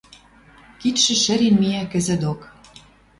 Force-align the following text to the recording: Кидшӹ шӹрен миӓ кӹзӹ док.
Кидшӹ 0.79 1.13
шӹрен 1.23 1.55
миӓ 1.61 1.83
кӹзӹ 1.91 2.15
док. 2.21 2.39